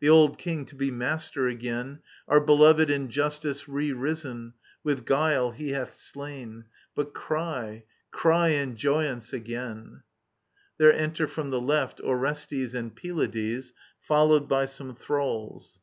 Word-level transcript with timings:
The 0.00 0.08
old 0.08 0.38
king, 0.38 0.64
to 0.64 0.74
be 0.74 0.90
master 0.90 1.48
again, 1.48 1.98
iOur 2.30 2.46
belovAd 2.46 2.88
in 2.88 3.10
justice 3.10 3.68
re 3.68 3.92
risen: 3.92 4.54
With 4.82 5.04
guile 5.04 5.50
he 5.50 5.72
hath 5.72 5.94
slain 5.94 6.52
•.•But 6.94 7.12
cry, 7.12 7.84
cry 8.10 8.48
in 8.48 8.76
joyance 8.76 9.34
again 9.34 9.96
I 9.96 10.00
[There 10.78 10.94
enter 10.94 11.26
from 11.26 11.50
the 11.50 11.60
left 11.60 12.00
Orestes 12.00 12.72
and 12.72 12.96
Pylades, 12.96 13.74
followed 14.00 14.48
by 14.48 14.64
some 14.64 14.94
thralls. 14.94 15.78